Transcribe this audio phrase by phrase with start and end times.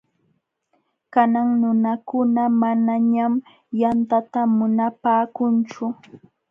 [1.13, 3.33] Kanan nunakuna manañam
[3.79, 5.85] yantata munapaakunchu.